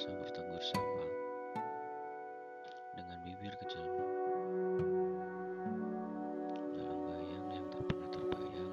terbiasa 0.00 0.16
bertegur 0.16 0.62
sapa 0.64 1.04
dengan 2.96 3.20
bibir 3.20 3.52
kecilmu. 3.60 4.00
Dalam 6.72 7.00
bayang 7.04 7.46
yang 7.52 7.66
tak 7.68 7.84
pernah 7.84 8.08
terbayang, 8.08 8.72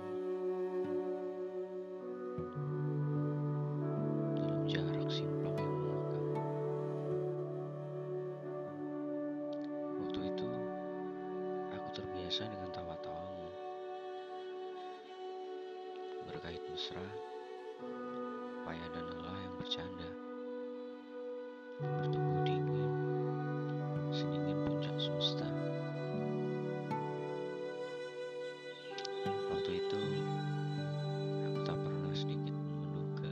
dalam 4.40 4.62
jarak 4.72 5.10
simpang 5.12 5.56
yang 5.60 5.76
mengekang. 5.76 6.28
Waktu 10.00 10.20
itu, 10.32 10.50
aku 11.76 11.88
terbiasa 11.92 12.44
dengan 12.48 12.72
tawa-tawamu. 12.72 13.52
Berkait 16.24 16.64
mesra, 16.72 17.04
payah 18.64 18.88
dan 18.96 19.04
lelah 19.12 19.38
yang 19.44 19.56
bercanda. 19.60 20.17
Bertubuh 21.78 22.42
dingin, 22.42 22.90
sedingin 24.10 24.58
puncak 24.66 24.98
semesta. 24.98 25.46
Waktu 29.54 29.86
itu, 29.86 30.02
aku 31.46 31.60
tak 31.62 31.78
pernah 31.78 32.14
sedikit 32.18 32.58
menduga. 32.82 33.30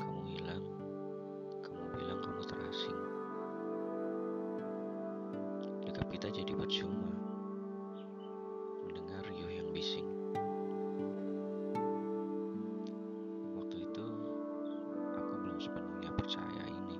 Kamu 0.00 0.20
hilang, 0.32 0.64
kamu 1.60 1.84
bilang 2.00 2.20
kamu 2.24 2.40
terasing. 2.48 3.00
Dekap 5.84 6.08
kita 6.08 6.32
jadi 6.32 6.56
percuma 6.56 6.79
percaya 16.20 16.64
ini. 16.68 16.98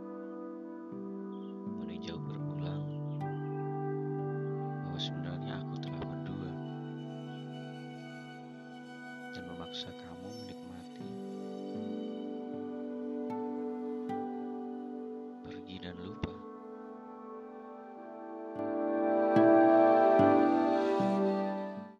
Meninjau 1.76 2.16
berulang 2.16 2.84
bahwa 4.80 4.96
sebenarnya 4.96 5.60
aku 5.60 5.74
telah 5.84 6.00
berdua 6.08 6.52
dan 9.36 9.44
memaksa 9.44 9.92
kamu 9.92 10.28
menikmati 10.40 11.10
pergi 15.44 15.76
dan 15.84 15.96
lupa. 16.00 16.29